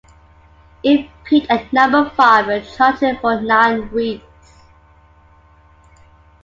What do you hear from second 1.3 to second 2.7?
at number five and